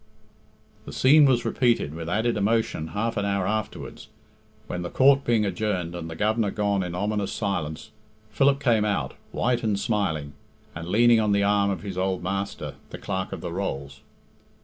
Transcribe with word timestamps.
The 0.85 0.93
scene 0.93 1.25
was 1.25 1.45
repeated 1.45 1.93
with 1.93 2.09
added 2.09 2.35
emotion 2.35 2.87
half 2.87 3.17
an 3.17 3.23
hour 3.25 3.45
afterwards, 3.45 4.07
when, 4.65 4.81
the 4.81 4.89
court 4.89 5.23
being 5.23 5.45
adjourned 5.45 5.93
and 5.93 6.09
the 6.09 6.15
Governor 6.15 6.49
gone 6.49 6.81
in 6.81 6.95
ominous 6.95 7.31
silence, 7.31 7.91
Philip 8.31 8.59
came 8.59 8.83
out, 8.83 9.13
white 9.31 9.61
and 9.61 9.79
smiling, 9.79 10.33
and 10.73 10.87
leaning 10.87 11.19
on 11.19 11.33
the 11.33 11.43
arm 11.43 11.69
of 11.69 11.83
his 11.83 11.99
old 11.99 12.23
master, 12.23 12.73
the 12.89 12.97
Clerk 12.97 13.31
of 13.31 13.41
the 13.41 13.53
Rolls. 13.53 14.01